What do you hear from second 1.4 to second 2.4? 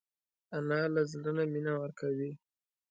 مینه ورکوي